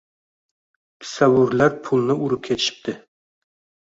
kissavurlar 1.03 1.77
pulni 1.89 2.17
urib 2.29 2.45
ketishibdi. 2.49 2.97